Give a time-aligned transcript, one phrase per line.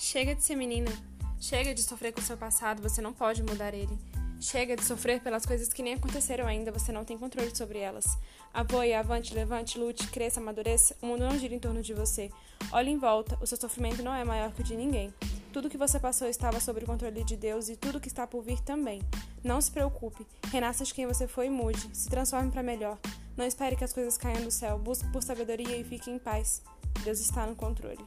[0.00, 0.92] Chega de ser menina.
[1.40, 3.98] Chega de sofrer com o seu passado, você não pode mudar ele.
[4.40, 8.16] Chega de sofrer pelas coisas que nem aconteceram ainda, você não tem controle sobre elas.
[8.54, 10.96] Apoie, avante, levante, lute, cresça, amadureça.
[11.02, 12.30] O mundo não gira em torno de você.
[12.70, 15.12] Olhe em volta, o seu sofrimento não é maior que o de ninguém.
[15.52, 18.40] Tudo que você passou estava sob o controle de Deus e tudo que está por
[18.40, 19.02] vir também.
[19.42, 22.98] Não se preocupe, renasça de quem você foi e mude, se transforme para melhor.
[23.36, 26.62] Não espere que as coisas caiam do céu, busque por sabedoria e fique em paz.
[27.02, 28.06] Deus está no controle.